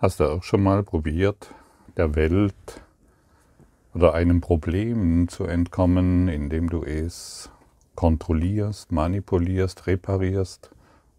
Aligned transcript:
Hast 0.00 0.20
du 0.20 0.30
auch 0.30 0.44
schon 0.44 0.62
mal 0.62 0.84
probiert, 0.84 1.52
der 1.96 2.14
Welt 2.14 2.54
oder 3.94 4.14
einem 4.14 4.40
Problem 4.40 5.26
zu 5.26 5.42
entkommen, 5.42 6.28
indem 6.28 6.70
du 6.70 6.84
es 6.84 7.50
kontrollierst, 7.96 8.92
manipulierst, 8.92 9.88
reparierst 9.88 10.70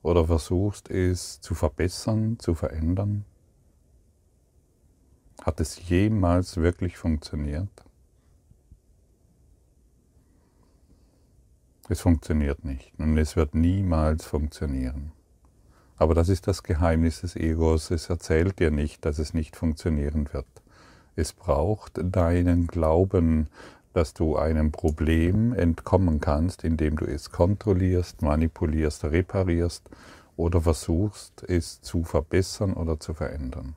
oder 0.02 0.28
versuchst 0.28 0.89
es 0.89 1.42
zu 1.42 1.55
verbessern, 1.55 2.39
zu 2.39 2.55
verändern? 2.55 3.25
Hat 5.41 5.59
es 5.59 5.89
jemals 5.89 6.55
wirklich 6.55 6.96
funktioniert? 6.96 7.84
Es 11.89 12.00
funktioniert 12.00 12.64
nicht 12.64 12.93
und 12.98 13.18
es 13.18 13.36
wird 13.36 13.55
niemals 13.55 14.25
funktionieren. 14.25 15.11
Aber 16.00 16.13
das 16.13 16.29
ist 16.29 16.47
das 16.47 16.63
Geheimnis 16.63 17.21
des 17.21 17.36
Egos. 17.36 17.91
Es 17.91 18.09
erzählt 18.09 18.59
dir 18.59 18.71
nicht, 18.71 19.04
dass 19.04 19.19
es 19.19 19.33
nicht 19.33 19.57
funktionieren 19.57 20.29
wird. 20.32 20.47
Es 21.18 21.33
braucht 21.33 22.00
deinen 22.01 22.68
Glauben, 22.68 23.50
dass 23.91 24.14
du 24.14 24.38
einem 24.38 24.71
Problem 24.71 25.51
entkommen 25.51 26.21
kannst, 26.21 26.64
indem 26.64 26.96
du 26.96 27.05
es 27.05 27.32
kontrollierst, 27.32 28.21
manipulierst, 28.21 29.04
reparierst 29.04 29.89
oder 30.38 30.61
versuchst, 30.61 31.43
es 31.50 31.82
zu 31.82 32.05
verbessern 32.05 32.73
oder 32.73 33.02
zu 33.02 33.13
verändern. 33.13 33.75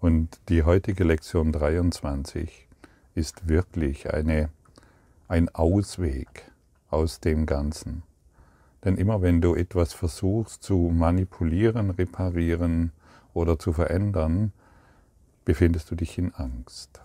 Und 0.00 0.40
die 0.48 0.64
heutige 0.64 1.04
Lektion 1.04 1.52
23 1.52 2.66
ist 3.14 3.48
wirklich 3.48 4.12
eine, 4.12 4.48
ein 5.28 5.48
Ausweg 5.50 6.50
aus 6.88 7.20
dem 7.20 7.46
Ganzen. 7.46 8.02
Denn 8.84 8.96
immer 8.96 9.20
wenn 9.22 9.40
du 9.40 9.54
etwas 9.54 9.92
versuchst 9.92 10.62
zu 10.62 10.90
manipulieren, 10.92 11.90
reparieren 11.90 12.92
oder 13.34 13.58
zu 13.58 13.72
verändern, 13.72 14.52
befindest 15.44 15.90
du 15.90 15.94
dich 15.94 16.16
in 16.18 16.34
Angst. 16.34 17.02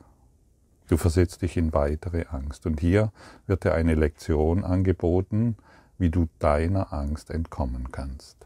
Du 0.87 0.97
versetzt 0.97 1.41
dich 1.41 1.57
in 1.57 1.73
weitere 1.73 2.25
Angst. 2.27 2.65
Und 2.65 2.79
hier 2.79 3.11
wird 3.47 3.63
dir 3.63 3.73
eine 3.73 3.95
Lektion 3.95 4.63
angeboten, 4.63 5.57
wie 5.97 6.09
du 6.09 6.27
deiner 6.39 6.93
Angst 6.93 7.31
entkommen 7.31 7.91
kannst. 7.91 8.45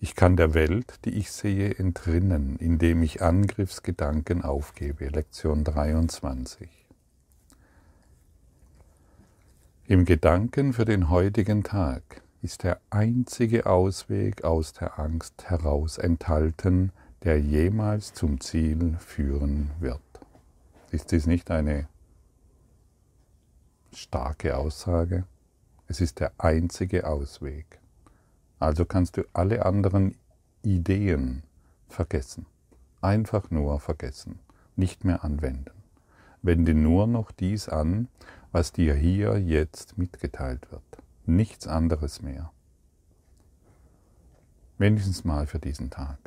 Ich 0.00 0.14
kann 0.14 0.36
der 0.36 0.54
Welt, 0.54 1.04
die 1.04 1.14
ich 1.14 1.32
sehe, 1.32 1.74
entrinnen, 1.76 2.56
indem 2.56 3.02
ich 3.02 3.20
Angriffsgedanken 3.20 4.42
aufgebe. 4.42 5.08
Lektion 5.08 5.64
23. 5.64 6.77
Im 9.90 10.04
Gedanken 10.04 10.74
für 10.74 10.84
den 10.84 11.08
heutigen 11.08 11.64
Tag 11.64 12.20
ist 12.42 12.62
der 12.62 12.78
einzige 12.90 13.64
Ausweg 13.64 14.44
aus 14.44 14.74
der 14.74 14.98
Angst 14.98 15.48
heraus 15.48 15.96
enthalten, 15.96 16.92
der 17.22 17.40
jemals 17.40 18.12
zum 18.12 18.38
Ziel 18.38 18.96
führen 18.98 19.70
wird. 19.80 20.02
Ist 20.90 21.10
dies 21.10 21.26
nicht 21.26 21.50
eine 21.50 21.88
starke 23.94 24.58
Aussage? 24.58 25.24
Es 25.86 26.02
ist 26.02 26.20
der 26.20 26.32
einzige 26.36 27.06
Ausweg. 27.06 27.80
Also 28.58 28.84
kannst 28.84 29.16
du 29.16 29.22
alle 29.32 29.64
anderen 29.64 30.16
Ideen 30.62 31.44
vergessen. 31.88 32.44
Einfach 33.00 33.50
nur 33.50 33.80
vergessen, 33.80 34.38
nicht 34.76 35.06
mehr 35.06 35.24
anwenden. 35.24 35.72
Wende 36.42 36.74
nur 36.74 37.06
noch 37.06 37.32
dies 37.32 37.70
an, 37.70 38.08
was 38.52 38.72
dir 38.72 38.94
hier 38.94 39.38
jetzt 39.38 39.98
mitgeteilt 39.98 40.70
wird. 40.70 40.82
Nichts 41.26 41.66
anderes 41.66 42.22
mehr. 42.22 42.52
Wenigstens 44.78 45.24
mal 45.24 45.46
für 45.46 45.58
diesen 45.58 45.90
Tag. 45.90 46.18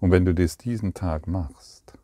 Und 0.00 0.10
wenn 0.10 0.24
du 0.24 0.34
das 0.34 0.58
diesen 0.58 0.94
Tag 0.94 1.26
machst, 1.26 1.94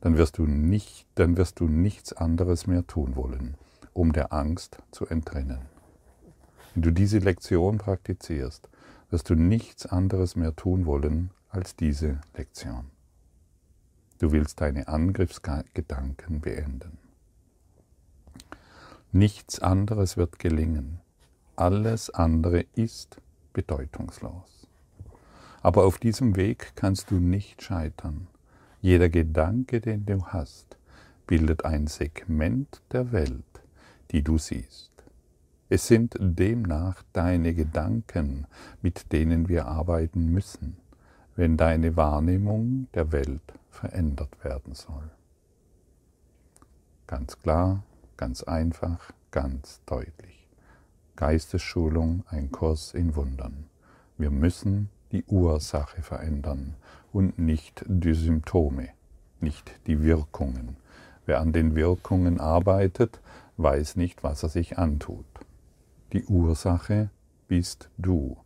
dann 0.00 0.16
wirst 0.16 0.38
du 0.38 0.46
nicht, 0.46 1.06
dann 1.14 1.36
wirst 1.36 1.60
du 1.60 1.68
nichts 1.68 2.12
anderes 2.12 2.66
mehr 2.66 2.86
tun 2.86 3.16
wollen, 3.16 3.56
um 3.92 4.12
der 4.12 4.32
Angst 4.32 4.78
zu 4.90 5.06
entrinnen. 5.06 5.60
Wenn 6.74 6.82
du 6.82 6.92
diese 6.92 7.18
Lektion 7.18 7.78
praktizierst, 7.78 8.68
wirst 9.10 9.28
du 9.28 9.34
nichts 9.34 9.86
anderes 9.86 10.36
mehr 10.36 10.56
tun 10.56 10.86
wollen 10.86 11.30
als 11.50 11.76
diese 11.76 12.20
Lektion. 12.36 12.90
Du 14.18 14.32
willst 14.32 14.60
deine 14.60 14.88
Angriffsgedanken 14.88 16.40
beenden. 16.40 16.98
Nichts 19.12 19.58
anderes 19.58 20.16
wird 20.16 20.38
gelingen. 20.38 21.00
Alles 21.56 22.10
andere 22.10 22.64
ist 22.76 23.20
bedeutungslos. 23.52 24.68
Aber 25.62 25.84
auf 25.84 25.98
diesem 25.98 26.36
Weg 26.36 26.72
kannst 26.76 27.10
du 27.10 27.16
nicht 27.16 27.60
scheitern. 27.60 28.28
Jeder 28.80 29.08
Gedanke, 29.08 29.80
den 29.80 30.06
du 30.06 30.24
hast, 30.26 30.76
bildet 31.26 31.64
ein 31.64 31.88
Segment 31.88 32.82
der 32.92 33.10
Welt, 33.10 33.62
die 34.12 34.22
du 34.22 34.38
siehst. 34.38 34.92
Es 35.68 35.88
sind 35.88 36.16
demnach 36.20 37.02
deine 37.12 37.52
Gedanken, 37.52 38.46
mit 38.80 39.12
denen 39.12 39.48
wir 39.48 39.66
arbeiten 39.66 40.26
müssen, 40.26 40.76
wenn 41.34 41.56
deine 41.56 41.96
Wahrnehmung 41.96 42.86
der 42.94 43.10
Welt 43.10 43.54
verändert 43.70 44.44
werden 44.44 44.74
soll. 44.74 45.10
Ganz 47.08 47.38
klar, 47.40 47.82
Ganz 48.20 48.42
einfach, 48.42 49.12
ganz 49.30 49.80
deutlich. 49.86 50.46
Geistesschulung, 51.16 52.22
ein 52.28 52.52
Kurs 52.52 52.92
in 52.92 53.16
Wundern. 53.16 53.64
Wir 54.18 54.30
müssen 54.30 54.90
die 55.10 55.24
Ursache 55.24 56.02
verändern 56.02 56.74
und 57.14 57.38
nicht 57.38 57.82
die 57.88 58.12
Symptome, 58.12 58.90
nicht 59.40 59.72
die 59.86 60.02
Wirkungen. 60.02 60.76
Wer 61.24 61.40
an 61.40 61.54
den 61.54 61.74
Wirkungen 61.74 62.40
arbeitet, 62.40 63.20
weiß 63.56 63.96
nicht, 63.96 64.22
was 64.22 64.42
er 64.42 64.50
sich 64.50 64.76
antut. 64.76 65.24
Die 66.12 66.26
Ursache 66.26 67.08
bist 67.48 67.88
du. 67.96 68.36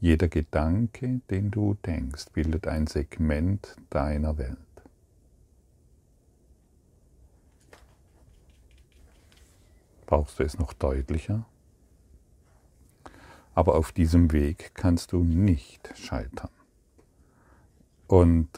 Jeder 0.00 0.28
Gedanke, 0.28 1.22
den 1.30 1.50
du 1.50 1.78
denkst, 1.86 2.26
bildet 2.34 2.68
ein 2.68 2.86
Segment 2.86 3.74
deiner 3.88 4.36
Welt. 4.36 4.58
Brauchst 10.06 10.38
du 10.38 10.44
es 10.44 10.58
noch 10.58 10.72
deutlicher? 10.72 11.44
Aber 13.54 13.76
auf 13.76 13.92
diesem 13.92 14.32
Weg 14.32 14.72
kannst 14.74 15.12
du 15.12 15.22
nicht 15.22 15.92
scheitern. 15.96 16.50
Und 18.06 18.48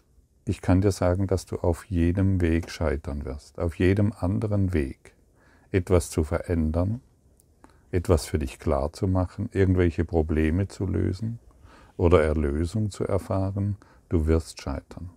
ich 0.44 0.60
kann 0.60 0.80
dir 0.80 0.92
sagen, 0.92 1.26
dass 1.26 1.46
du 1.46 1.56
auf 1.56 1.84
jedem 1.86 2.40
Weg 2.40 2.70
scheitern 2.70 3.24
wirst, 3.24 3.58
auf 3.58 3.76
jedem 3.76 4.12
anderen 4.12 4.72
Weg 4.72 5.14
etwas 5.72 6.10
zu 6.10 6.24
verändern, 6.24 7.00
etwas 7.90 8.26
für 8.26 8.38
dich 8.38 8.58
klar 8.58 8.92
zu 8.92 9.08
machen, 9.08 9.48
irgendwelche 9.52 10.04
Probleme 10.04 10.68
zu 10.68 10.86
lösen 10.86 11.38
oder 11.96 12.22
Erlösung 12.22 12.90
zu 12.90 13.04
erfahren, 13.04 13.76
du 14.08 14.26
wirst 14.26 14.60
scheitern. 14.60 15.10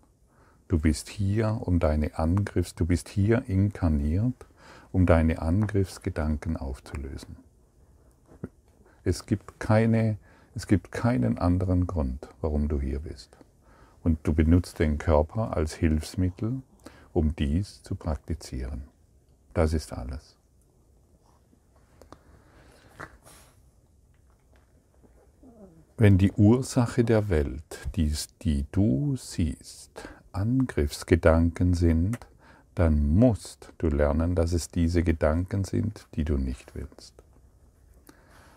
Du 0.67 0.79
bist 0.79 1.09
hier 1.09 1.61
um 1.61 1.79
deine 1.79 2.17
Angriffs, 2.17 2.75
du 2.75 2.85
bist 2.85 3.09
hier 3.09 3.43
inkarniert, 3.47 4.45
um 4.91 5.05
deine 5.05 5.41
Angriffsgedanken 5.41 6.57
aufzulösen. 6.57 7.37
Es 9.03 9.25
gibt, 9.25 9.59
keine, 9.59 10.17
es 10.55 10.67
gibt 10.67 10.91
keinen 10.91 11.37
anderen 11.37 11.87
Grund, 11.87 12.27
warum 12.41 12.67
du 12.67 12.79
hier 12.79 12.99
bist. 12.99 13.37
Und 14.03 14.19
du 14.23 14.33
benutzt 14.33 14.79
den 14.79 14.97
Körper 14.97 15.55
als 15.55 15.73
Hilfsmittel, 15.73 16.61
um 17.13 17.35
dies 17.35 17.81
zu 17.83 17.95
praktizieren. 17.95 18.83
Das 19.53 19.73
ist 19.73 19.93
alles. 19.93 20.35
Wenn 25.97 26.17
die 26.17 26.31
Ursache 26.31 27.03
der 27.03 27.27
Welt, 27.27 27.89
die, 27.95 28.13
die 28.41 28.65
du 28.71 29.17
siehst, 29.17 30.07
Angriffsgedanken 30.31 31.73
sind, 31.73 32.17
dann 32.79 33.13
musst 33.13 33.73
du 33.77 33.89
lernen, 33.89 34.35
dass 34.35 34.53
es 34.53 34.69
diese 34.69 35.03
Gedanken 35.03 35.65
sind, 35.65 36.07
die 36.15 36.23
du 36.23 36.37
nicht 36.37 36.75
willst. 36.75 37.13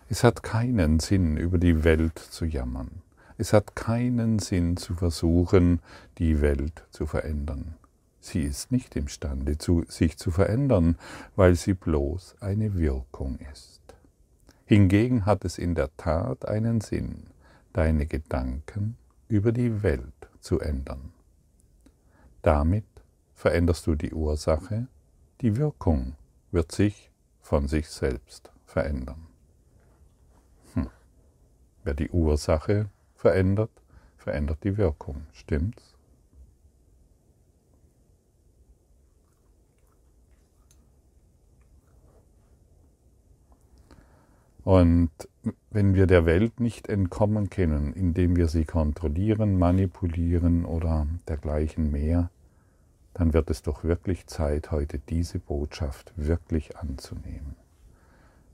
Es 0.07 0.23
hat 0.23 0.43
keinen 0.43 1.01
Sinn, 1.01 1.35
über 1.35 1.57
die 1.57 1.83
Welt 1.83 2.19
zu 2.19 2.45
jammern. 2.45 3.01
Es 3.37 3.51
hat 3.51 3.75
keinen 3.75 4.39
Sinn 4.39 4.77
zu 4.77 4.93
versuchen, 4.93 5.81
die 6.19 6.39
Welt 6.39 6.85
zu 6.89 7.05
verändern. 7.05 7.75
Sie 8.21 8.43
ist 8.43 8.71
nicht 8.71 8.95
imstande, 8.95 9.57
sich 9.89 10.17
zu 10.17 10.31
verändern, 10.31 10.95
weil 11.35 11.55
sie 11.55 11.73
bloß 11.73 12.37
eine 12.39 12.75
Wirkung 12.75 13.39
ist. 13.51 13.81
Hingegen 14.63 15.25
hat 15.25 15.43
es 15.43 15.57
in 15.57 15.75
der 15.75 15.89
Tat 15.97 16.47
einen 16.47 16.79
Sinn, 16.79 17.23
deine 17.73 18.05
Gedanken 18.05 18.95
über 19.27 19.51
die 19.51 19.83
Welt 19.83 20.29
zu 20.39 20.61
ändern. 20.61 21.11
Damit 22.41 22.85
veränderst 23.43 23.85
du 23.87 23.95
die 23.95 24.13
Ursache, 24.13 24.87
die 25.41 25.57
Wirkung 25.57 26.15
wird 26.51 26.71
sich 26.71 27.11
von 27.41 27.67
sich 27.67 27.89
selbst 27.89 28.53
verändern. 28.65 29.27
Hm. 30.75 30.87
Wer 31.83 31.93
die 31.93 32.09
Ursache 32.09 32.89
verändert, 33.15 33.69
verändert 34.15 34.63
die 34.63 34.77
Wirkung. 34.77 35.25
Stimmt's? 35.33 35.93
Und 44.63 45.11
wenn 45.69 45.95
wir 45.95 46.07
der 46.07 46.25
Welt 46.25 46.61
nicht 46.61 46.87
entkommen 46.87 47.49
können, 47.49 47.91
indem 47.91 48.37
wir 48.37 48.47
sie 48.47 48.63
kontrollieren, 48.63 49.59
manipulieren 49.59 50.63
oder 50.63 51.07
dergleichen 51.27 51.91
mehr, 51.91 52.29
dann 53.13 53.33
wird 53.33 53.49
es 53.49 53.61
doch 53.61 53.83
wirklich 53.83 54.27
Zeit, 54.27 54.71
heute 54.71 54.99
diese 54.99 55.39
Botschaft 55.39 56.13
wirklich 56.15 56.77
anzunehmen. 56.77 57.55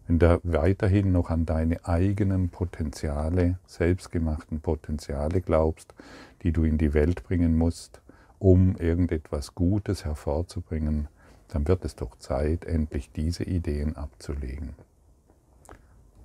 Wenn 0.07 0.19
du 0.19 0.39
weiterhin 0.43 1.11
noch 1.11 1.29
an 1.29 1.45
deine 1.45 1.85
eigenen 1.85 2.49
Potenziale, 2.49 3.59
selbstgemachten 3.67 4.59
Potenziale 4.59 5.39
glaubst, 5.39 5.93
die 6.41 6.51
du 6.51 6.63
in 6.63 6.79
die 6.79 6.95
Welt 6.95 7.23
bringen 7.23 7.55
musst, 7.57 8.01
um 8.39 8.75
irgendetwas 8.77 9.53
Gutes 9.53 10.05
hervorzubringen, 10.05 11.07
dann 11.49 11.67
wird 11.67 11.85
es 11.85 11.95
doch 11.95 12.17
Zeit, 12.17 12.65
endlich 12.65 13.11
diese 13.11 13.43
Ideen 13.43 13.95
abzulegen. 13.97 14.73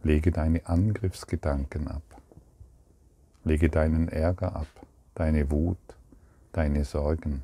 Lege 0.03 0.31
deine 0.31 0.67
Angriffsgedanken 0.67 1.89
ab. 1.89 2.03
Lege 3.45 3.69
deinen 3.69 4.09
Ärger 4.09 4.57
ab, 4.57 4.67
deine 5.15 5.51
Wut, 5.51 5.79
deine 6.53 6.85
Sorgen. 6.85 7.43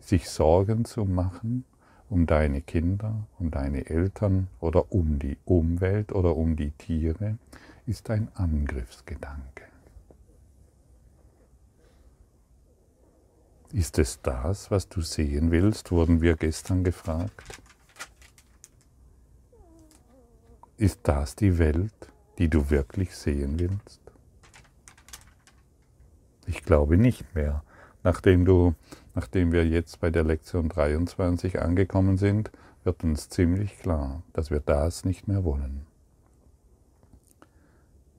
Sich 0.00 0.28
Sorgen 0.28 0.84
zu 0.84 1.04
machen 1.04 1.64
um 2.10 2.26
deine 2.26 2.60
Kinder, 2.60 3.28
um 3.38 3.52
deine 3.52 3.86
Eltern 3.88 4.48
oder 4.58 4.92
um 4.92 5.20
die 5.20 5.38
Umwelt 5.44 6.12
oder 6.12 6.36
um 6.36 6.56
die 6.56 6.72
Tiere, 6.72 7.38
ist 7.86 8.10
ein 8.10 8.28
Angriffsgedanke. 8.34 9.64
Ist 13.72 14.00
es 14.00 14.20
das, 14.22 14.72
was 14.72 14.88
du 14.88 15.00
sehen 15.00 15.52
willst, 15.52 15.92
wurden 15.92 16.20
wir 16.20 16.34
gestern 16.34 16.82
gefragt. 16.82 17.62
Ist 20.76 20.98
das 21.04 21.36
die 21.36 21.58
Welt, 21.58 21.94
die 22.38 22.48
du 22.48 22.70
wirklich 22.70 23.14
sehen 23.14 23.60
willst? 23.60 24.00
Ich 26.46 26.64
glaube 26.64 26.96
nicht 26.96 27.36
mehr. 27.36 27.62
Nachdem, 28.02 28.44
du, 28.44 28.74
nachdem 29.20 29.52
wir 29.52 29.66
jetzt 29.66 30.00
bei 30.00 30.08
der 30.08 30.24
Lektion 30.24 30.70
23 30.70 31.60
angekommen 31.60 32.16
sind, 32.16 32.50
wird 32.84 33.04
uns 33.04 33.28
ziemlich 33.28 33.78
klar, 33.78 34.22
dass 34.32 34.50
wir 34.50 34.60
das 34.60 35.04
nicht 35.04 35.28
mehr 35.28 35.44
wollen. 35.44 35.82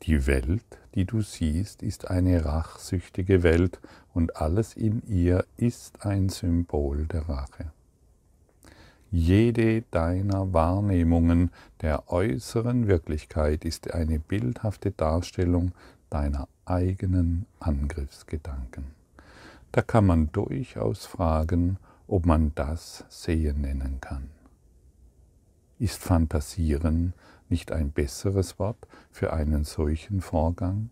Die 0.03 0.27
Welt, 0.27 0.77
die 0.94 1.06
du 1.06 1.21
siehst, 1.21 1.81
ist 1.81 2.12
eine 2.12 2.45
rachsüchtige 2.45 3.42
Welt 3.42 3.80
und 4.13 4.38
alles 4.38 4.75
in 4.75 5.01
ihr 5.07 5.44
ist 5.57 6.06
ein 6.06 6.30
Symbol 6.30 7.07
der 7.07 7.27
Rache. 7.27 7.71
Jede 9.09 9.81
deiner 9.89 10.53
Wahrnehmungen 10.53 11.50
der 11.81 12.12
äußeren 12.12 12.86
Wirklichkeit 12.86 13.65
ist 13.65 13.92
eine 13.92 14.19
bildhafte 14.19 14.92
Darstellung 14.92 15.71
deiner 16.12 16.48
eigenen 16.65 17.48
Angriffsgedanken. 17.59 19.00
Da 19.72 19.82
kann 19.82 20.06
man 20.06 20.32
durchaus 20.32 21.06
fragen, 21.06 21.78
ob 22.08 22.26
man 22.26 22.54
das 22.56 23.06
Sehen 23.08 23.62
nennen 23.62 24.00
kann. 24.02 24.30
Ist 25.80 26.02
Fantasieren 26.02 27.14
nicht 27.48 27.72
ein 27.72 27.92
besseres 27.92 28.60
Wort 28.60 28.88
für 29.12 29.32
einen 29.32 29.64
solchen 29.64 30.22
Vorgang? 30.22 30.90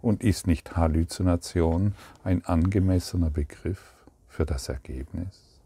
Und 0.00 0.22
ist 0.22 0.46
nicht 0.46 0.76
Halluzination 0.76 1.94
ein 2.22 2.44
angemessener 2.44 3.30
Begriff 3.30 3.94
für 4.28 4.46
das 4.46 4.68
Ergebnis? 4.68 5.60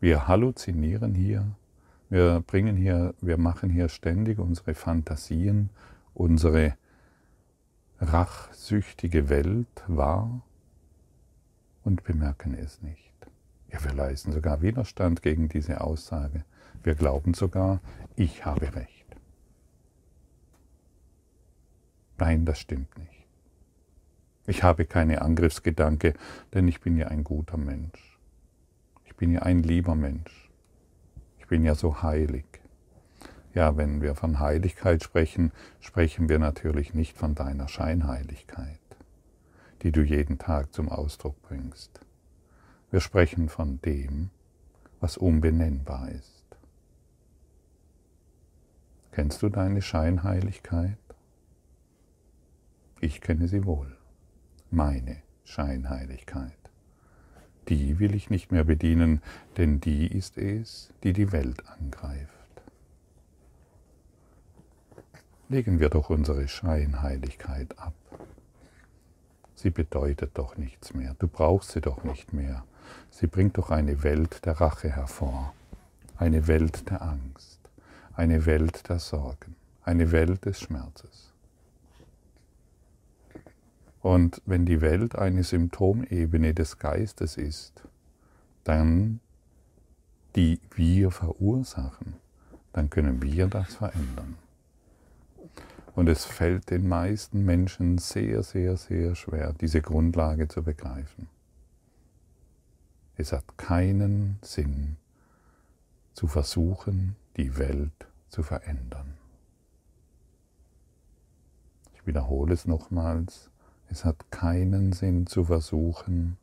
Wir 0.00 0.28
halluzinieren 0.28 1.14
hier, 1.14 1.46
wir 2.10 2.40
bringen 2.40 2.76
hier, 2.76 3.14
wir 3.20 3.38
machen 3.38 3.70
hier 3.70 3.88
ständig 3.88 4.38
unsere 4.38 4.74
Fantasien, 4.74 5.70
unsere 6.14 6.74
rachsüchtige 8.00 9.28
Welt 9.28 9.84
wahr 9.86 10.42
und 11.84 12.04
bemerken 12.04 12.54
es 12.54 12.82
nicht. 12.82 13.12
Ja, 13.70 13.82
wir 13.84 13.92
leisten 13.94 14.32
sogar 14.32 14.62
Widerstand 14.62 15.22
gegen 15.22 15.48
diese 15.48 15.80
Aussage. 15.80 16.44
Wir 16.82 16.94
glauben 16.94 17.34
sogar, 17.34 17.80
ich 18.16 18.44
habe 18.44 18.74
recht. 18.74 19.06
Nein, 22.18 22.44
das 22.44 22.60
stimmt 22.60 22.96
nicht. 22.98 23.26
Ich 24.46 24.62
habe 24.62 24.84
keine 24.84 25.22
Angriffsgedanke, 25.22 26.14
denn 26.52 26.68
ich 26.68 26.80
bin 26.80 26.96
ja 26.96 27.08
ein 27.08 27.24
guter 27.24 27.56
Mensch. 27.56 28.18
Ich 29.04 29.16
bin 29.16 29.32
ja 29.32 29.42
ein 29.42 29.62
lieber 29.62 29.94
Mensch. 29.94 30.50
Ich 31.38 31.46
bin 31.46 31.64
ja 31.64 31.74
so 31.74 32.02
heilig. 32.02 32.44
Ja, 33.54 33.76
wenn 33.76 34.02
wir 34.02 34.14
von 34.14 34.40
Heiligkeit 34.40 35.02
sprechen, 35.02 35.52
sprechen 35.80 36.28
wir 36.28 36.38
natürlich 36.38 36.94
nicht 36.94 37.16
von 37.16 37.34
deiner 37.34 37.68
Scheinheiligkeit, 37.68 38.78
die 39.82 39.92
du 39.92 40.02
jeden 40.02 40.38
Tag 40.38 40.72
zum 40.72 40.88
Ausdruck 40.88 41.40
bringst. 41.42 42.00
Wir 42.90 43.00
sprechen 43.00 43.48
von 43.48 43.80
dem, 43.82 44.30
was 45.00 45.16
unbenennbar 45.16 46.10
ist. 46.10 46.44
Kennst 49.12 49.42
du 49.42 49.48
deine 49.48 49.82
Scheinheiligkeit? 49.82 50.98
Ich 53.00 53.20
kenne 53.20 53.48
sie 53.48 53.64
wohl, 53.64 53.96
meine 54.70 55.22
Scheinheiligkeit 55.44 56.62
die 57.68 57.98
will 57.98 58.14
ich 58.14 58.30
nicht 58.30 58.50
mehr 58.50 58.64
bedienen, 58.64 59.22
denn 59.56 59.80
die 59.80 60.06
ist 60.06 60.38
es, 60.38 60.92
die 61.02 61.12
die 61.12 61.32
Welt 61.32 61.62
angreift. 61.68 62.28
Legen 65.48 65.80
wir 65.80 65.90
doch 65.90 66.10
unsere 66.10 66.48
Scheinheiligkeit 66.48 67.78
ab. 67.78 67.94
Sie 69.62 69.70
bedeutet 69.70 70.32
doch 70.38 70.56
nichts 70.56 70.92
mehr, 70.92 71.14
du 71.20 71.28
brauchst 71.28 71.70
sie 71.70 71.80
doch 71.80 72.02
nicht 72.02 72.32
mehr. 72.32 72.64
Sie 73.10 73.28
bringt 73.28 73.58
doch 73.58 73.70
eine 73.70 74.02
Welt 74.02 74.44
der 74.44 74.60
Rache 74.60 74.90
hervor, 74.90 75.54
eine 76.16 76.48
Welt 76.48 76.90
der 76.90 77.00
Angst, 77.00 77.60
eine 78.12 78.44
Welt 78.44 78.88
der 78.88 78.98
Sorgen, 78.98 79.54
eine 79.84 80.10
Welt 80.10 80.46
des 80.46 80.58
Schmerzes. 80.62 81.32
Und 84.00 84.42
wenn 84.46 84.66
die 84.66 84.80
Welt 84.80 85.14
eine 85.14 85.44
Symptomebene 85.44 86.54
des 86.54 86.80
Geistes 86.80 87.36
ist, 87.36 87.84
dann 88.64 89.20
die 90.34 90.58
wir 90.74 91.12
verursachen, 91.12 92.14
dann 92.72 92.90
können 92.90 93.22
wir 93.22 93.46
das 93.46 93.76
verändern. 93.76 94.34
Und 95.94 96.08
es 96.08 96.24
fällt 96.24 96.70
den 96.70 96.88
meisten 96.88 97.44
Menschen 97.44 97.98
sehr, 97.98 98.42
sehr, 98.42 98.76
sehr 98.76 99.14
schwer, 99.14 99.52
diese 99.52 99.82
Grundlage 99.82 100.48
zu 100.48 100.62
begreifen. 100.62 101.28
Es 103.16 103.32
hat 103.32 103.58
keinen 103.58 104.38
Sinn 104.42 104.96
zu 106.14 106.26
versuchen, 106.26 107.16
die 107.36 107.58
Welt 107.58 108.06
zu 108.30 108.42
verändern. 108.42 109.14
Ich 111.94 112.06
wiederhole 112.06 112.54
es 112.54 112.66
nochmals. 112.66 113.50
Es 113.90 114.04
hat 114.06 114.30
keinen 114.30 114.92
Sinn 114.92 115.26
zu 115.26 115.44
versuchen, 115.44 116.38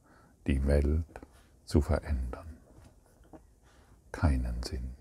die 0.46 0.68
Welt 0.68 1.22
zu 1.66 1.82
verändern. 1.82 2.58
Keinen 4.12 4.62
Sinn. 4.64 4.99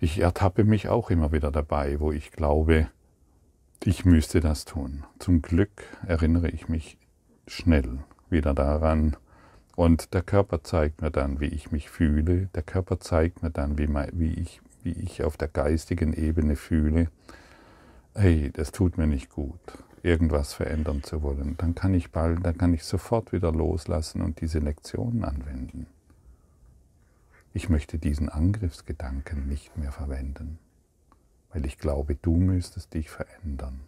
Ich 0.00 0.20
ertappe 0.20 0.64
mich 0.64 0.88
auch 0.88 1.10
immer 1.10 1.32
wieder 1.32 1.50
dabei, 1.50 2.00
wo 2.00 2.12
ich 2.12 2.30
glaube, 2.30 2.88
ich 3.84 4.04
müsste 4.04 4.40
das 4.40 4.64
tun. 4.64 5.04
Zum 5.18 5.42
Glück 5.42 5.84
erinnere 6.06 6.48
ich 6.48 6.68
mich 6.68 6.98
schnell 7.46 7.98
wieder 8.30 8.54
daran, 8.54 9.16
und 9.76 10.12
der 10.12 10.22
Körper 10.22 10.64
zeigt 10.64 11.02
mir 11.02 11.12
dann, 11.12 11.38
wie 11.38 11.46
ich 11.46 11.70
mich 11.70 11.88
fühle. 11.88 12.48
Der 12.56 12.64
Körper 12.64 12.98
zeigt 12.98 13.44
mir 13.44 13.50
dann, 13.50 13.78
wie, 13.78 13.88
wie, 14.12 14.34
ich, 14.34 14.60
wie 14.82 14.90
ich 14.90 15.22
auf 15.22 15.36
der 15.36 15.46
geistigen 15.46 16.12
Ebene 16.14 16.56
fühle 16.56 17.08
hey, 18.18 18.50
das 18.52 18.72
tut 18.72 18.98
mir 18.98 19.06
nicht 19.06 19.30
gut, 19.30 19.60
irgendwas 20.02 20.52
verändern 20.52 21.02
zu 21.02 21.22
wollen, 21.22 21.56
dann 21.58 21.74
kann 21.74 21.94
ich 21.94 22.10
bald, 22.10 22.44
dann 22.44 22.58
kann 22.58 22.74
ich 22.74 22.84
sofort 22.84 23.32
wieder 23.32 23.52
loslassen 23.52 24.22
und 24.22 24.40
diese 24.40 24.58
Lektionen 24.58 25.24
anwenden. 25.24 25.86
Ich 27.58 27.68
möchte 27.68 27.98
diesen 27.98 28.28
Angriffsgedanken 28.28 29.48
nicht 29.48 29.76
mehr 29.76 29.90
verwenden, 29.90 30.60
weil 31.52 31.66
ich 31.66 31.76
glaube, 31.76 32.14
du 32.14 32.36
müsstest 32.36 32.94
dich 32.94 33.10
verändern. 33.10 33.80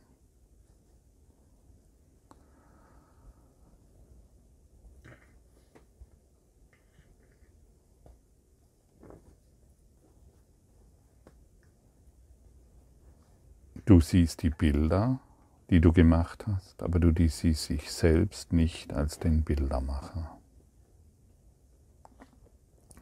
Du 13.85 14.01
siehst 14.01 14.43
die 14.43 14.51
Bilder, 14.51 15.21
die 15.71 15.81
du 15.81 15.93
gemacht 15.93 16.45
hast, 16.49 16.83
aber 16.83 16.99
du 16.99 17.13
siehst 17.29 17.69
dich 17.69 17.93
selbst 17.93 18.53
nicht 18.53 18.93
als 18.93 19.21
den 19.21 19.45
Bildermacher. 19.45 20.40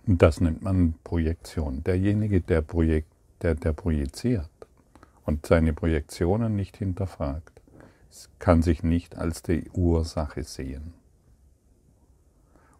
Und 0.08 0.22
das 0.22 0.40
nennt 0.40 0.62
man 0.62 0.94
Projektion. 1.04 1.84
Derjenige, 1.84 2.40
der, 2.40 2.62
Projekt, 2.62 3.12
der, 3.42 3.54
der 3.54 3.74
projiziert 3.74 4.48
und 5.26 5.44
seine 5.44 5.74
Projektionen 5.74 6.56
nicht 6.56 6.78
hinterfragt, 6.78 7.60
kann 8.38 8.62
sich 8.62 8.82
nicht 8.82 9.18
als 9.18 9.42
die 9.42 9.68
Ursache 9.74 10.44
sehen. 10.44 10.94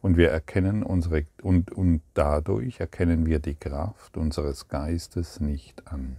Und 0.00 0.16
wir 0.16 0.30
erkennen 0.30 0.82
unsere, 0.82 1.26
und, 1.42 1.70
und 1.70 2.00
dadurch 2.14 2.80
erkennen 2.80 3.26
wir 3.26 3.40
die 3.40 3.56
Kraft 3.56 4.16
unseres 4.16 4.68
Geistes 4.68 5.38
nicht 5.38 5.86
an. 5.86 6.16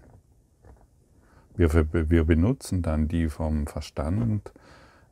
Wir, 1.55 1.71
wir 1.91 2.23
benutzen 2.23 2.83
dann 2.83 3.07
die 3.07 3.29
vom 3.29 3.65
Verstand 3.65 4.51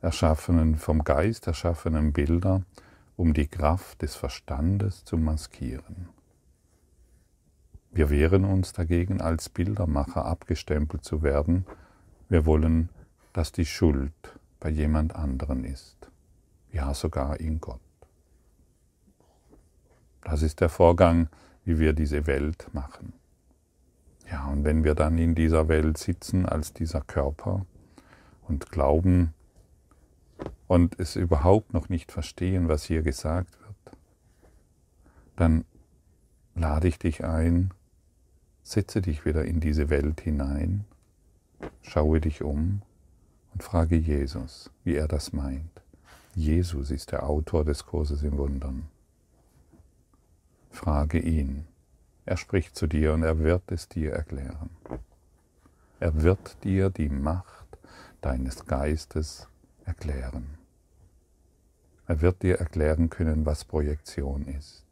erschaffenen, 0.04 0.76
vom 0.76 1.04
Geist 1.04 1.48
erschaffenen 1.48 2.14
Bilder, 2.14 2.62
um 3.18 3.34
die 3.34 3.48
Kraft 3.48 4.04
des 4.04 4.16
Verstandes 4.16 5.04
zu 5.04 5.18
maskieren. 5.18 6.08
Wir 7.92 8.10
wehren 8.12 8.46
uns 8.46 8.74
dagegen, 8.74 9.22
als 9.22 9.50
Bildermacher 9.50 10.24
abgestempelt 10.24 11.04
zu 11.04 11.24
werden. 11.24 11.66
Wir 12.30 12.46
wollen, 12.46 12.90
dass 13.34 13.52
die 13.52 13.66
Schuld 13.66 14.14
bei 14.60 14.70
jemand 14.70 15.16
anderen 15.16 15.64
ist, 15.64 15.98
ja 16.72 16.94
sogar 16.94 17.40
in 17.40 17.60
Gott. 17.60 17.82
Das 20.22 20.44
ist 20.44 20.62
der 20.62 20.70
Vorgang, 20.70 21.28
wie 21.66 21.80
wir 21.80 21.94
diese 21.94 22.28
Welt 22.28 22.70
machen. 22.74 23.14
Ja, 24.30 24.46
und 24.48 24.64
wenn 24.64 24.84
wir 24.84 24.94
dann 24.94 25.18
in 25.18 25.34
dieser 25.34 25.68
Welt 25.68 25.98
sitzen 25.98 26.46
als 26.46 26.74
dieser 26.74 27.02
Körper 27.02 27.66
und 28.42 28.70
glauben 28.70 29.34
und 30.68 31.00
es 31.00 31.16
überhaupt 31.16 31.74
noch 31.74 31.90
nicht 31.90 32.12
verstehen, 32.12 32.68
was 32.68 32.84
hier 32.84 33.02
gesagt 33.02 33.58
wird, 33.62 33.98
dann 35.36 35.66
lade 36.56 36.88
ich 36.88 37.00
dich 37.00 37.24
ein, 37.24 37.72
setze 38.64 39.02
dich 39.02 39.26
wieder 39.26 39.46
in 39.46 39.60
diese 39.60 39.90
Welt 39.90 40.22
hinein, 40.22 40.86
schaue 41.82 42.20
dich 42.20 42.44
um 42.44 42.82
und 43.54 43.64
frage 43.64 43.96
Jesus, 43.96 44.72
wie 44.84 44.96
er 44.96 45.08
das 45.08 45.34
meint. 45.34 45.82
Jesus 46.36 46.92
ist 46.92 47.12
der 47.12 47.28
Autor 47.28 47.66
des 47.66 47.86
Kurses 47.86 48.22
im 48.24 48.38
Wundern. 48.38 48.88
Frage 50.70 51.20
ihn. 51.20 51.66
Er 52.26 52.38
spricht 52.38 52.76
zu 52.76 52.88
dir 52.88 53.14
und 53.14 53.24
er 53.24 53.40
wird 53.40 53.72
es 53.72 53.88
dir 53.88 54.12
erklären. 54.12 54.70
Er 56.00 56.22
wird 56.22 56.64
dir 56.64 56.90
die 56.90 57.10
Macht 57.10 57.66
deines 58.22 58.66
Geistes 58.66 59.48
erklären. 59.88 60.58
Er 62.06 62.22
wird 62.22 62.44
dir 62.44 62.60
erklären 62.60 63.10
können, 63.10 63.46
was 63.46 63.66
Projektion 63.66 64.46
ist. 64.48 64.86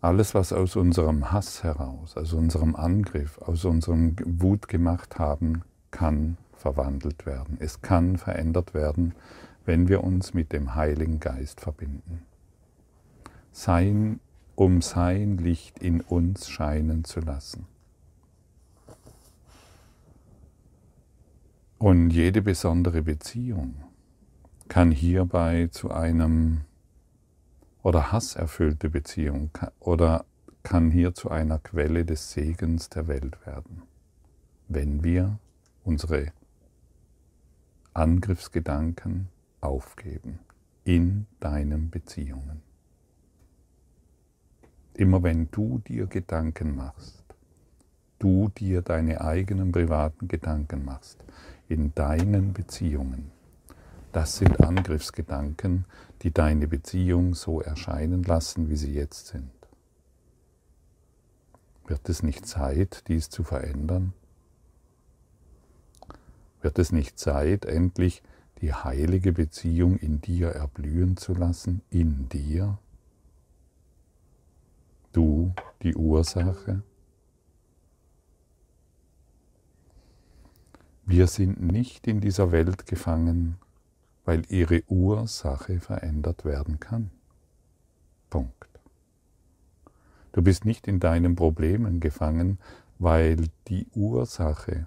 Alles, 0.00 0.34
was 0.34 0.52
aus 0.52 0.76
unserem 0.76 1.32
Hass 1.32 1.64
heraus, 1.64 2.16
aus 2.16 2.32
unserem 2.32 2.76
Angriff, 2.76 3.38
aus 3.38 3.64
unserem 3.64 4.14
Wut 4.24 4.68
gemacht 4.68 5.18
haben, 5.18 5.62
kann 5.90 6.36
verwandelt 6.52 7.26
werden. 7.26 7.56
Es 7.60 7.82
kann 7.82 8.16
verändert 8.16 8.74
werden, 8.74 9.14
wenn 9.64 9.88
wir 9.88 10.04
uns 10.04 10.32
mit 10.34 10.52
dem 10.52 10.74
Heiligen 10.74 11.18
Geist 11.18 11.60
verbinden. 11.60 12.22
Sein, 13.50 14.20
um 14.56 14.80
sein 14.80 15.36
Licht 15.36 15.78
in 15.78 16.00
uns 16.00 16.48
scheinen 16.48 17.04
zu 17.04 17.20
lassen. 17.20 17.66
Und 21.78 22.10
jede 22.10 22.40
besondere 22.40 23.02
Beziehung 23.02 23.74
kann 24.68 24.90
hierbei 24.90 25.68
zu 25.70 25.90
einem 25.90 26.62
oder 27.82 28.10
hasserfüllte 28.10 28.88
Beziehung 28.88 29.50
oder 29.78 30.24
kann 30.62 30.90
hier 30.90 31.14
zu 31.14 31.30
einer 31.30 31.58
Quelle 31.58 32.04
des 32.04 32.32
Segens 32.32 32.88
der 32.88 33.06
Welt 33.06 33.46
werden, 33.46 33.82
wenn 34.68 35.04
wir 35.04 35.38
unsere 35.84 36.32
Angriffsgedanken 37.92 39.28
aufgeben 39.60 40.40
in 40.84 41.26
deinen 41.40 41.90
Beziehungen. 41.90 42.65
Immer 44.96 45.22
wenn 45.22 45.50
du 45.50 45.78
dir 45.86 46.06
Gedanken 46.06 46.74
machst, 46.74 47.22
du 48.18 48.48
dir 48.48 48.80
deine 48.80 49.20
eigenen 49.20 49.70
privaten 49.70 50.26
Gedanken 50.26 50.86
machst 50.86 51.22
in 51.68 51.94
deinen 51.94 52.54
Beziehungen, 52.54 53.30
das 54.12 54.38
sind 54.38 54.62
Angriffsgedanken, 54.62 55.84
die 56.22 56.30
deine 56.30 56.66
Beziehung 56.66 57.34
so 57.34 57.60
erscheinen 57.60 58.22
lassen, 58.22 58.70
wie 58.70 58.76
sie 58.76 58.94
jetzt 58.94 59.26
sind. 59.26 59.50
Wird 61.86 62.08
es 62.08 62.22
nicht 62.22 62.46
Zeit, 62.46 63.04
dies 63.08 63.28
zu 63.28 63.44
verändern? 63.44 64.14
Wird 66.62 66.78
es 66.78 66.90
nicht 66.90 67.18
Zeit, 67.18 67.66
endlich 67.66 68.22
die 68.62 68.72
heilige 68.72 69.34
Beziehung 69.34 69.98
in 69.98 70.22
dir 70.22 70.48
erblühen 70.48 71.18
zu 71.18 71.34
lassen, 71.34 71.82
in 71.90 72.30
dir? 72.30 72.78
Du 75.16 75.54
die 75.80 75.94
Ursache? 75.94 76.82
Wir 81.06 81.26
sind 81.26 81.62
nicht 81.62 82.06
in 82.06 82.20
dieser 82.20 82.52
Welt 82.52 82.84
gefangen, 82.84 83.56
weil 84.26 84.42
ihre 84.50 84.82
Ursache 84.88 85.80
verändert 85.80 86.44
werden 86.44 86.80
kann. 86.80 87.10
Punkt. 88.28 88.68
Du 90.32 90.42
bist 90.42 90.66
nicht 90.66 90.86
in 90.86 91.00
deinen 91.00 91.34
Problemen 91.34 91.98
gefangen, 91.98 92.58
weil 92.98 93.48
die 93.68 93.86
Ursache 93.94 94.86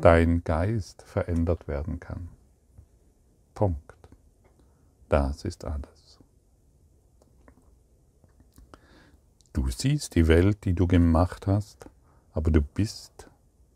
dein 0.00 0.44
Geist 0.44 1.02
verändert 1.02 1.66
werden 1.66 1.98
kann. 1.98 2.28
Punkt. 3.54 3.96
Das 5.08 5.44
ist 5.44 5.64
alles. 5.64 5.91
Du 9.54 9.68
siehst 9.68 10.14
die 10.14 10.28
Welt, 10.28 10.64
die 10.64 10.72
du 10.72 10.86
gemacht 10.86 11.46
hast, 11.46 11.86
aber 12.32 12.50
du 12.50 12.62
bist, 12.62 13.28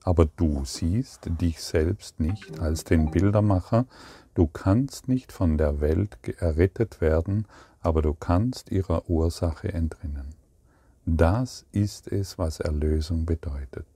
aber 0.04 0.24
du 0.24 0.64
siehst 0.64 1.28
dich 1.40 1.62
selbst 1.62 2.18
nicht 2.18 2.60
als 2.60 2.84
den 2.84 3.10
Bildermacher. 3.10 3.84
Du 4.32 4.46
kannst 4.46 5.08
nicht 5.08 5.32
von 5.32 5.58
der 5.58 5.82
Welt 5.82 6.16
errettet 6.38 7.02
werden, 7.02 7.46
aber 7.82 8.00
du 8.00 8.14
kannst 8.14 8.70
ihrer 8.70 9.10
Ursache 9.10 9.70
entrinnen. 9.72 10.34
Das 11.04 11.66
ist 11.72 12.08
es, 12.08 12.38
was 12.38 12.60
Erlösung 12.60 13.26
bedeutet. 13.26 13.86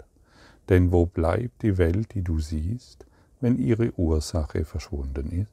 Denn 0.69 0.93
wo 0.93 1.07
bleibt 1.07 1.63
die 1.63 1.79
Welt, 1.79 2.15
die 2.15 2.23
du 2.23 2.41
siehst, 2.41 3.07
wenn 3.41 3.59
ihre 3.59 3.93
Ursache 3.99 4.67
verschwunden 4.67 5.33
ist? 5.33 5.51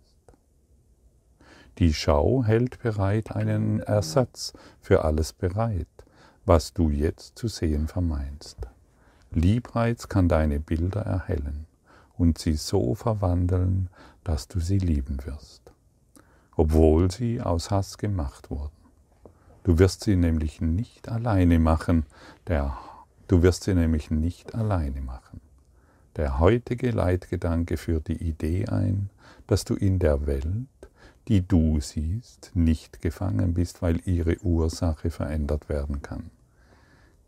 Die 1.78 1.94
Schau 1.94 2.44
hält 2.44 2.80
bereit 2.82 3.32
einen 3.32 3.80
Ersatz 3.80 4.54
für 4.82 5.06
alles 5.06 5.32
bereit, 5.32 5.88
was 6.48 6.74
du 6.74 6.90
jetzt 6.90 7.38
zu 7.38 7.48
sehen 7.48 7.88
vermeinst. 7.88 8.58
Liebreiz 9.32 10.08
kann 10.08 10.28
deine 10.28 10.60
Bilder 10.60 11.02
erhellen 11.02 11.68
und 12.18 12.40
sie 12.40 12.54
so 12.54 12.96
verwandeln, 12.96 13.90
dass 14.24 14.48
du 14.48 14.60
sie 14.60 14.80
lieben 14.80 15.18
wirst, 15.26 15.62
obwohl 16.56 17.12
sie 17.12 17.42
aus 17.42 17.70
Hass 17.70 17.98
gemacht 17.98 18.50
wurden. 18.50 18.72
Du 19.64 19.78
wirst 19.78 20.06
sie 20.06 20.16
nämlich 20.16 20.62
nicht 20.62 21.10
alleine 21.10 21.60
machen, 21.60 22.06
der 22.48 22.78
Du 23.28 23.44
wirst 23.44 23.66
sie 23.66 23.74
nämlich 23.74 24.10
nicht 24.10 24.56
alleine 24.56 25.02
machen. 25.02 25.42
Der 26.16 26.40
heutige 26.40 26.92
Leitgedanke 26.92 27.76
führt 27.76 28.08
die 28.08 28.24
Idee 28.24 28.68
ein, 28.68 29.10
dass 29.48 29.66
du 29.66 29.76
in 29.76 30.00
der 30.00 30.26
Welt, 30.26 30.68
die 31.28 31.46
du 31.46 31.82
siehst, 31.82 32.52
nicht 32.54 33.02
gefangen 33.02 33.54
bist, 33.54 33.82
weil 33.82 34.00
ihre 34.08 34.38
Ursache 34.44 35.10
verändert 35.10 35.68
werden 35.68 36.02
kann. 36.02 36.32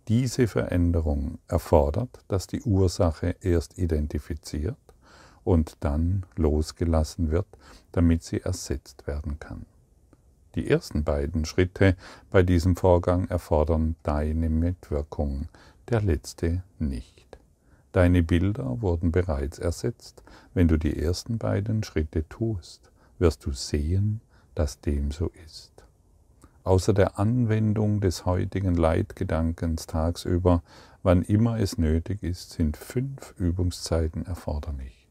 Diese 0.09 0.47
Veränderung 0.47 1.37
erfordert, 1.47 2.25
dass 2.27 2.47
die 2.47 2.63
Ursache 2.63 3.35
erst 3.41 3.77
identifiziert 3.77 4.75
und 5.43 5.77
dann 5.81 6.25
losgelassen 6.35 7.29
wird, 7.29 7.45
damit 7.91 8.23
sie 8.23 8.41
ersetzt 8.41 9.05
werden 9.05 9.39
kann. 9.39 9.67
Die 10.55 10.67
ersten 10.67 11.03
beiden 11.03 11.45
Schritte 11.45 11.95
bei 12.31 12.41
diesem 12.41 12.75
Vorgang 12.75 13.27
erfordern 13.27 13.97
deine 14.01 14.49
Mitwirkung, 14.49 15.47
der 15.89 16.01
letzte 16.01 16.63
nicht. 16.79 17.37
Deine 17.91 18.23
Bilder 18.23 18.81
wurden 18.81 19.11
bereits 19.11 19.59
ersetzt. 19.59 20.23
Wenn 20.55 20.67
du 20.67 20.77
die 20.77 20.99
ersten 20.99 21.37
beiden 21.37 21.83
Schritte 21.83 22.27
tust, 22.27 22.89
wirst 23.19 23.45
du 23.45 23.51
sehen, 23.51 24.21
dass 24.55 24.81
dem 24.81 25.11
so 25.11 25.31
ist. 25.45 25.68
Außer 26.63 26.93
der 26.93 27.19
Anwendung 27.19 28.01
des 28.01 28.25
heutigen 28.25 28.75
Leitgedankens 28.75 29.87
tagsüber, 29.87 30.61
wann 31.03 31.21
immer 31.21 31.59
es 31.59 31.77
nötig 31.77 32.23
ist, 32.23 32.51
sind 32.51 32.77
fünf 32.77 33.33
Übungszeiten 33.37 34.25
erforderlich. 34.25 35.07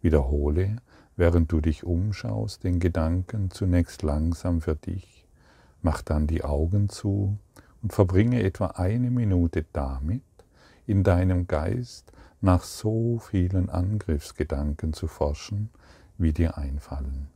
Wiederhole, 0.00 0.76
während 1.16 1.50
du 1.52 1.60
dich 1.60 1.84
umschaust, 1.84 2.64
den 2.64 2.80
Gedanken 2.80 3.50
zunächst 3.50 4.02
langsam 4.02 4.60
für 4.60 4.76
dich, 4.76 5.26
mach 5.82 6.02
dann 6.02 6.26
die 6.26 6.44
Augen 6.44 6.88
zu 6.88 7.36
und 7.82 7.92
verbringe 7.92 8.42
etwa 8.42 8.66
eine 8.68 9.10
Minute 9.10 9.64
damit, 9.72 10.22
in 10.86 11.04
deinem 11.04 11.46
Geist 11.46 12.12
nach 12.40 12.62
so 12.62 13.18
vielen 13.18 13.68
Angriffsgedanken 13.68 14.92
zu 14.92 15.06
forschen, 15.06 15.70
wie 16.16 16.32
dir 16.32 16.56
einfallen. 16.56 17.28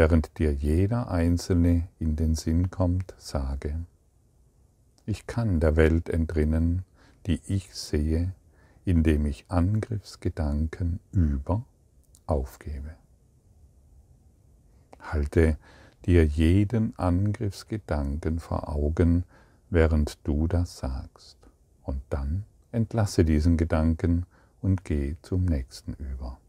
Während 0.00 0.38
dir 0.38 0.54
jeder 0.54 1.10
einzelne 1.10 1.86
in 1.98 2.16
den 2.16 2.34
Sinn 2.34 2.70
kommt, 2.70 3.14
sage, 3.18 3.84
ich 5.04 5.26
kann 5.26 5.60
der 5.60 5.76
Welt 5.76 6.08
entrinnen, 6.08 6.86
die 7.26 7.38
ich 7.46 7.74
sehe, 7.74 8.32
indem 8.86 9.26
ich 9.26 9.44
Angriffsgedanken 9.48 11.00
über 11.12 11.66
aufgebe. 12.26 12.94
Halte 15.00 15.58
dir 16.06 16.24
jeden 16.24 16.98
Angriffsgedanken 16.98 18.40
vor 18.40 18.70
Augen, 18.70 19.24
während 19.68 20.26
du 20.26 20.46
das 20.46 20.78
sagst, 20.78 21.36
und 21.82 22.00
dann 22.08 22.46
entlasse 22.72 23.26
diesen 23.26 23.58
Gedanken 23.58 24.24
und 24.62 24.82
geh 24.82 25.16
zum 25.20 25.44
nächsten 25.44 25.92
über. 25.92 26.39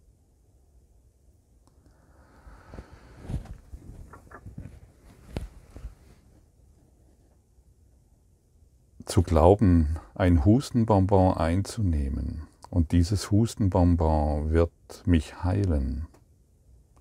Zu 9.06 9.24
glauben, 9.24 10.00
ein 10.16 10.44
Hustenbonbon 10.46 11.38
einzunehmen 11.38 12.48
und 12.70 12.92
dieses 12.92 13.32
Hustenbonbon 13.32 14.52
wird 14.52 14.72
mich 15.06 15.44
heilen, 15.44 16.08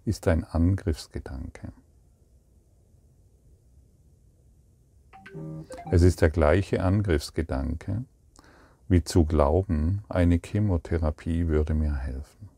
ist 0.04 0.28
ein 0.28 0.45
Angriffsgedanke. 0.45 1.73
Es 5.90 6.02
ist 6.02 6.21
der 6.21 6.30
gleiche 6.30 6.83
Angriffsgedanke, 6.83 8.04
wie 8.88 9.04
zu 9.04 9.25
glauben, 9.25 10.02
eine 10.09 10.40
Chemotherapie 10.42 11.49
würde 11.49 11.75
mir 11.75 11.97
helfen. 11.97 12.49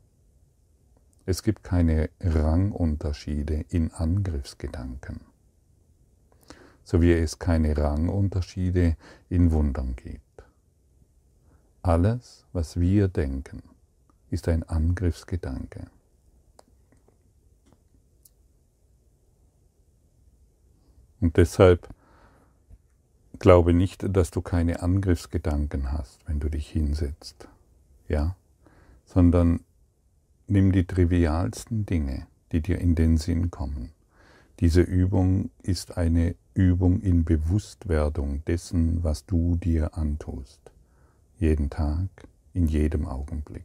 Es 1.26 1.42
gibt 1.42 1.62
keine 1.62 2.10
Rangunterschiede 2.20 3.64
in 3.68 3.92
Angriffsgedanken, 3.92 5.20
so 6.84 7.00
wie 7.00 7.12
es 7.12 7.38
keine 7.38 7.76
Rangunterschiede 7.76 8.96
in 9.28 9.52
Wundern 9.52 9.96
gibt. 9.96 10.20
Alles, 11.82 12.44
was 12.52 12.78
wir 12.78 13.08
denken, 13.08 13.62
ist 14.30 14.48
ein 14.48 14.62
Angriffsgedanke. 14.62 15.86
Und 21.20 21.36
deshalb 21.36 21.88
glaube 23.38 23.74
nicht, 23.74 24.04
dass 24.08 24.30
du 24.30 24.40
keine 24.40 24.82
Angriffsgedanken 24.82 25.92
hast, 25.92 26.20
wenn 26.26 26.40
du 26.40 26.48
dich 26.48 26.68
hinsetzt, 26.68 27.48
ja, 28.08 28.36
sondern 29.04 29.60
nimm 30.46 30.72
die 30.72 30.86
trivialsten 30.86 31.84
Dinge, 31.86 32.26
die 32.52 32.60
dir 32.60 32.78
in 32.78 32.94
den 32.94 33.16
Sinn 33.16 33.50
kommen. 33.50 33.90
Diese 34.60 34.80
Übung 34.80 35.50
ist 35.62 35.96
eine 35.96 36.36
Übung 36.54 37.00
in 37.00 37.24
Bewusstwerdung 37.24 38.44
dessen, 38.44 39.02
was 39.02 39.24
du 39.24 39.56
dir 39.56 39.96
antust. 39.96 40.60
Jeden 41.38 41.70
Tag, 41.70 42.08
in 42.52 42.66
jedem 42.66 43.06
Augenblick. 43.06 43.64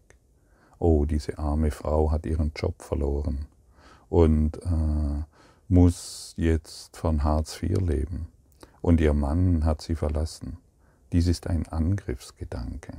Oh, 0.79 1.05
diese 1.05 1.37
arme 1.37 1.71
Frau 1.71 2.11
hat 2.11 2.25
ihren 2.25 2.51
Job 2.55 2.81
verloren 2.81 3.47
und 4.09 4.57
äh, 4.63 5.23
muss 5.67 6.33
jetzt 6.37 6.95
von 6.95 7.23
Hartz 7.23 7.61
IV 7.61 7.79
leben 7.81 8.27
und 8.81 9.01
ihr 9.01 9.13
Mann 9.13 9.65
hat 9.65 9.81
sie 9.81 9.95
verlassen. 9.95 10.57
Dies 11.11 11.27
ist 11.27 11.47
ein 11.47 11.67
Angriffsgedanke. 11.67 12.93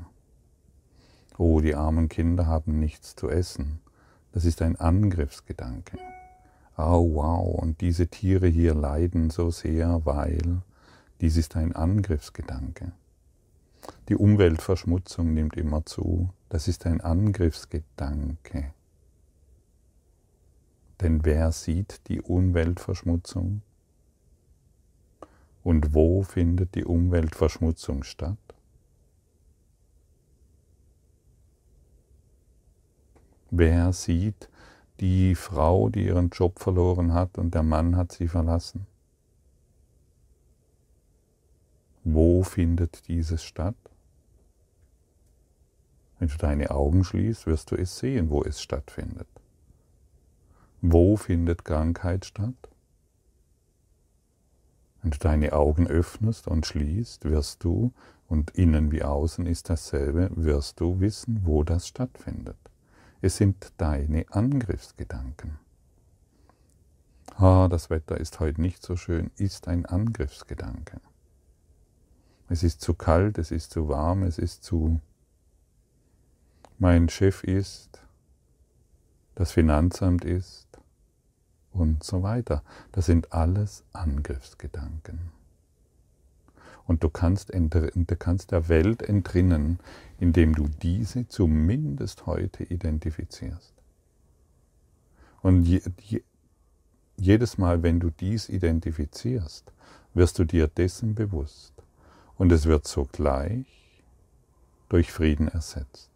Oh, 1.39 1.61
die 1.61 1.75
armen 1.75 2.09
Kinder 2.09 2.47
haben 2.47 2.79
nichts 2.79 3.17
zu 3.17 3.31
essen. 3.31 3.81
Das 4.33 4.45
ist 4.45 4.61
ein 4.61 4.77
Angriffsgedanke. 4.77 5.99
Oh, 6.81 7.15
wow, 7.15 7.61
und 7.61 7.81
diese 7.81 8.07
Tiere 8.07 8.47
hier 8.47 8.73
leiden 8.73 9.31
so 9.31 9.51
sehr, 9.51 10.07
weil 10.07 10.63
dies 11.21 11.37
ist 11.37 11.57
ein 11.57 11.75
Angriffsgedanke. 11.75 12.93
Die 14.09 14.15
Umweltverschmutzung 14.15 15.35
nimmt 15.35 15.57
immer 15.57 15.85
zu. 15.85 16.31
Das 16.49 16.69
ist 16.69 16.87
ein 16.87 17.01
Angriffsgedanke. 17.01 18.73
Denn 21.01 21.25
wer 21.25 21.51
sieht 21.51 22.07
die 22.07 22.21
Umweltverschmutzung? 22.23 23.63
Und 25.65 25.95
wo 25.95 26.23
findet 26.23 26.77
die 26.77 26.85
Umweltverschmutzung 26.85 28.05
statt? 28.05 28.39
Wer 33.51 33.93
sieht 33.93 34.49
die 35.01 35.35
Frau, 35.35 35.89
die 35.89 36.07
ihren 36.07 36.31
Job 36.31 36.59
verloren 36.59 37.15
hat 37.15 37.39
und 37.39 37.55
der 37.55 37.63
Mann 37.63 37.97
hat 37.97 38.13
sie 38.13 38.29
verlassen? 38.29 38.87
Wo 42.05 42.43
findet 42.43 43.07
dieses 43.09 43.43
statt? 43.43 43.77
Wenn 46.19 46.29
du 46.29 46.37
deine 46.37 46.71
Augen 46.71 47.05
schließt, 47.05 47.47
wirst 47.47 47.71
du 47.71 47.77
es 47.77 47.99
sehen, 47.99 48.31
wo 48.31 48.43
es 48.43 48.61
stattfindet. 48.61 49.29
Wo 50.81 51.17
findet 51.17 51.65
Krankheit 51.65 52.25
statt? 52.25 52.55
Wenn 55.03 55.11
du 55.13 55.19
deine 55.19 55.53
Augen 55.53 55.87
öffnest 55.87 56.49
und 56.49 56.67
schließt, 56.67 57.25
wirst 57.25 57.63
du, 57.63 57.93
und 58.29 58.51
innen 58.51 58.91
wie 58.91 59.03
außen 59.03 59.47
ist 59.47 59.71
dasselbe, 59.71 60.31
wirst 60.35 60.81
du 60.81 61.01
wissen, 61.01 61.43
wo 61.45 61.63
das 61.63 61.89
stattfindet. 61.89 62.59
Es 63.21 63.37
sind 63.37 63.73
deine 63.79 64.27
Angriffsgedanken. 64.31 65.59
Ah, 67.37 67.69
das 67.69 67.91
Wetter 67.91 68.19
ist 68.19 68.41
heute 68.41 68.61
nicht 68.61 68.83
so 68.83 68.97
schön, 68.97 69.31
ist 69.37 69.69
ein 69.69 69.87
Angriffsgedanke. 69.87 71.01
Es 72.49 72.63
ist 72.63 72.81
zu 72.81 72.95
kalt, 72.95 73.39
es 73.39 73.51
ist 73.51 73.71
zu 73.71 73.89
warm, 73.89 74.23
es 74.23 74.39
ist 74.39 74.65
zu... 74.65 75.01
Mein 76.79 77.09
Chef 77.09 77.43
ist, 77.45 78.05
das 79.35 79.51
Finanzamt 79.53 80.25
ist, 80.25 80.69
und 81.79 82.03
so 82.03 82.23
weiter. 82.23 82.63
Das 82.93 83.07
sind 83.07 83.33
alles 83.33 83.85
Angriffsgedanken. 83.93 85.38
Und 86.89 87.05
du 87.05 87.11
kannst, 87.11 87.53
du 87.53 88.17
kannst 88.19 88.51
der 88.51 88.69
Welt 88.69 89.03
entrinnen, 89.03 89.79
indem 90.19 90.55
du 90.55 90.69
diese 90.83 91.29
zumindest 91.29 92.25
heute 92.25 92.65
identifizierst. 92.65 93.75
Und 95.43 95.65
je, 95.65 95.83
je, 96.01 96.23
jedes 97.19 97.59
Mal, 97.59 97.83
wenn 97.83 98.01
du 98.01 98.09
dies 98.09 98.49
identifizierst, 98.49 99.71
wirst 100.15 100.39
du 100.39 100.45
dir 100.45 100.67
dessen 100.67 101.15
bewusst. 101.15 101.75
Und 102.39 102.53
es 102.53 102.65
wird 102.65 102.89
sogleich 102.89 103.67
durch 104.89 105.13
Frieden 105.13 105.49
ersetzt. 105.49 106.11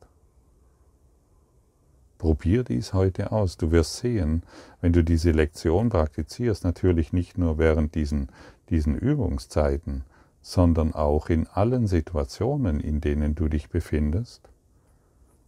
Probier 2.17 2.65
dies 2.65 2.95
heute 2.95 3.31
aus. 3.31 3.59
Du 3.59 3.73
wirst 3.73 3.97
sehen, 3.99 4.43
wenn 4.81 4.95
du 4.95 5.05
diese 5.05 5.33
Lektion 5.33 5.91
praktizierst, 5.91 6.65
natürlich 6.65 7.13
nicht 7.13 7.37
nur 7.37 7.59
während 7.59 7.95
diesen, 7.95 8.31
diesen 8.71 8.97
Übungszeiten, 8.97 10.05
sondern 10.42 10.92
auch 10.92 11.31
in 11.31 11.46
allen 11.46 11.87
Situationen, 11.87 12.81
in 12.81 13.00
denen 13.00 13.35
du 13.35 13.48
dich 13.48 13.70
befindest, 13.70 14.50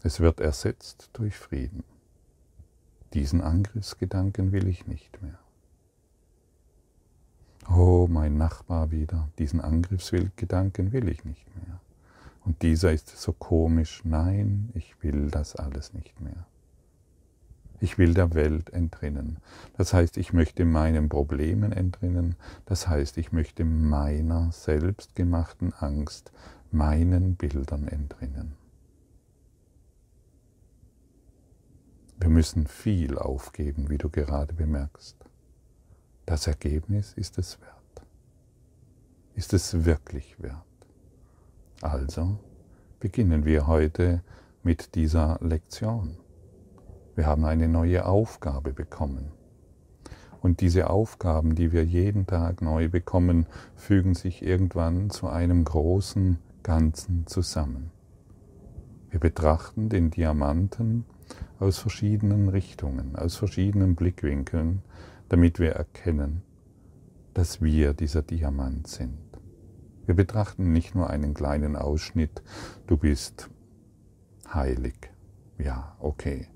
es 0.02 0.20
wird 0.20 0.40
ersetzt 0.40 1.10
durch 1.12 1.36
Frieden. 1.36 1.82
Diesen 3.12 3.40
Angriffsgedanken 3.40 4.52
will 4.52 4.68
ich 4.68 4.86
nicht 4.86 5.20
mehr. 5.22 5.38
Oh, 7.68 8.06
mein 8.08 8.36
Nachbar 8.36 8.90
wieder, 8.90 9.28
diesen 9.38 9.60
Angriffsgedanken 9.60 10.92
will 10.92 11.08
ich 11.08 11.24
nicht 11.24 11.46
mehr. 11.56 11.80
Und 12.44 12.62
dieser 12.62 12.92
ist 12.92 13.08
so 13.08 13.32
komisch, 13.32 14.02
nein, 14.04 14.70
ich 14.74 15.02
will 15.02 15.30
das 15.30 15.56
alles 15.56 15.94
nicht 15.94 16.20
mehr. 16.20 16.46
Ich 17.80 17.98
will 17.98 18.14
der 18.14 18.34
Welt 18.34 18.70
entrinnen. 18.70 19.38
Das 19.76 19.92
heißt, 19.92 20.16
ich 20.16 20.32
möchte 20.32 20.64
meinen 20.64 21.08
Problemen 21.08 21.72
entrinnen. 21.72 22.36
Das 22.66 22.88
heißt, 22.88 23.18
ich 23.18 23.32
möchte 23.32 23.64
meiner 23.64 24.52
selbstgemachten 24.52 25.72
Angst, 25.74 26.32
meinen 26.70 27.36
Bildern 27.36 27.88
entrinnen. 27.88 28.54
Wir 32.18 32.30
müssen 32.30 32.66
viel 32.66 33.18
aufgeben, 33.18 33.90
wie 33.90 33.98
du 33.98 34.08
gerade 34.08 34.54
bemerkst. 34.54 35.16
Das 36.26 36.46
Ergebnis 36.46 37.12
ist 37.12 37.38
es 37.38 37.60
wert. 37.60 38.06
ist 39.34 39.52
es 39.52 39.84
wirklich 39.84 40.40
wert. 40.40 40.64
Also 41.82 42.38
beginnen 43.00 43.44
wir 43.44 43.66
heute 43.66 44.22
mit 44.62 44.94
dieser 44.94 45.38
Lektion. 45.42 46.16
Wir 47.14 47.26
haben 47.26 47.44
eine 47.44 47.68
neue 47.68 48.06
Aufgabe 48.06 48.72
bekommen. 48.72 49.30
Und 50.40 50.60
diese 50.60 50.90
Aufgaben, 50.90 51.54
die 51.54 51.72
wir 51.72 51.84
jeden 51.84 52.26
Tag 52.26 52.60
neu 52.60 52.88
bekommen, 52.88 53.46
fügen 53.76 54.14
sich 54.14 54.42
irgendwann 54.42 55.10
zu 55.10 55.28
einem 55.28 55.64
großen 55.64 56.38
Ganzen 56.62 57.26
zusammen. 57.26 57.90
Wir 59.10 59.20
betrachten 59.20 59.88
den 59.88 60.10
Diamanten 60.10 61.04
aus 61.60 61.78
verschiedenen 61.78 62.48
Richtungen, 62.48 63.16
aus 63.16 63.36
verschiedenen 63.36 63.94
Blickwinkeln, 63.94 64.82
damit 65.28 65.60
wir 65.60 65.72
erkennen, 65.72 66.42
dass 67.32 67.62
wir 67.62 67.94
dieser 67.94 68.22
Diamant 68.22 68.88
sind. 68.88 69.18
Wir 70.04 70.14
betrachten 70.14 70.72
nicht 70.72 70.94
nur 70.94 71.08
einen 71.08 71.32
kleinen 71.32 71.76
Ausschnitt, 71.76 72.42
du 72.86 72.96
bist 72.96 73.48
heilig. 74.52 75.10
Ja, 75.58 75.96
okay. 76.00 76.48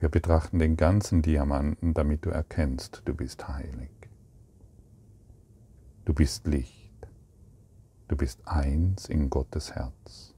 Wir 0.00 0.08
betrachten 0.08 0.58
den 0.58 0.76
ganzen 0.76 1.22
Diamanten, 1.22 1.94
damit 1.94 2.26
du 2.26 2.30
erkennst, 2.30 3.02
du 3.04 3.14
bist 3.14 3.48
heilig. 3.48 3.90
Du 6.04 6.12
bist 6.12 6.46
Licht. 6.46 6.92
Du 8.08 8.16
bist 8.16 8.40
eins 8.44 9.08
in 9.08 9.30
Gottes 9.30 9.74
Herz. 9.74 10.34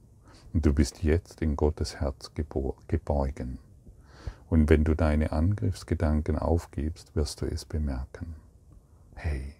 Und 0.53 0.65
du 0.65 0.73
bist 0.73 1.03
jetzt 1.03 1.41
in 1.41 1.57
Gottes 1.57 1.99
Herz 1.99 2.31
geborgen. 2.33 3.59
Und 4.49 4.69
wenn 4.69 4.85
du 4.85 4.95
deine 4.95 5.33
Angriffsgedanken 5.33 6.39
aufgibst, 6.39 7.15
wirst 7.17 7.41
du 7.41 7.45
es 7.45 7.65
bemerken. 7.65 8.35
Hey, 9.15 9.55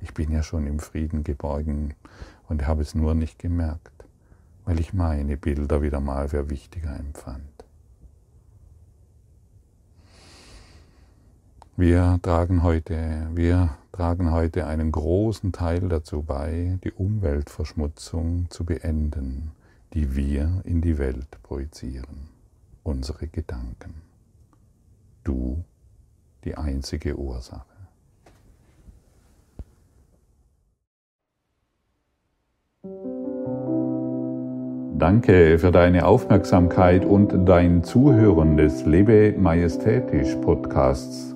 ich 0.00 0.14
bin 0.14 0.30
ja 0.30 0.42
schon 0.42 0.66
im 0.66 0.78
Frieden 0.78 1.22
geborgen 1.22 1.94
und 2.48 2.66
habe 2.66 2.80
es 2.80 2.94
nur 2.94 3.14
nicht 3.14 3.38
gemerkt, 3.38 4.06
weil 4.64 4.80
ich 4.80 4.94
meine 4.94 5.36
Bilder 5.36 5.82
wieder 5.82 6.00
mal 6.00 6.30
für 6.30 6.48
wichtiger 6.48 6.98
empfand. 6.98 7.65
Wir 11.78 12.18
tragen 12.22 12.62
heute, 12.62 13.28
wir 13.34 13.76
tragen 13.92 14.32
heute 14.32 14.66
einen 14.66 14.90
großen 14.90 15.52
Teil 15.52 15.90
dazu 15.90 16.22
bei, 16.22 16.78
die 16.82 16.90
Umweltverschmutzung 16.90 18.46
zu 18.48 18.64
beenden, 18.64 19.50
die 19.92 20.16
wir 20.16 20.62
in 20.64 20.80
die 20.80 20.96
Welt 20.96 21.28
projizieren, 21.42 22.30
unsere 22.82 23.26
Gedanken. 23.26 23.92
Du 25.22 25.64
die 26.44 26.56
einzige 26.56 27.18
Ursache. 27.18 27.66
Danke 34.96 35.58
für 35.58 35.72
deine 35.72 36.06
Aufmerksamkeit 36.06 37.04
und 37.04 37.46
dein 37.46 37.84
Zuhören 37.84 38.56
des 38.56 38.86
Lebe 38.86 39.34
Majestätisch 39.36 40.36
Podcasts 40.36 41.35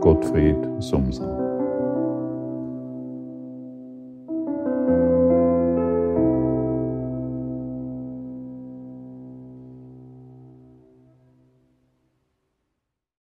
Gottfried 0.00 0.56
Sumser. 0.80 1.35